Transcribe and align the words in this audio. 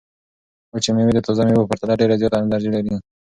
وچې 0.71 0.91
مېوې 0.95 1.13
د 1.15 1.19
تازه 1.25 1.43
مېوو 1.47 1.63
په 1.63 1.69
پرتله 1.69 1.93
ډېره 2.01 2.19
زیاته 2.21 2.37
انرژي 2.39 2.69
لري. 2.75 2.93